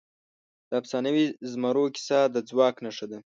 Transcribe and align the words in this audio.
د 0.69 0.71
افسانوي 0.81 1.25
زمرو 1.51 1.85
کیسه 1.95 2.19
د 2.33 2.35
ځواک 2.49 2.75
نښه 2.85 3.05
ده. 3.11 3.19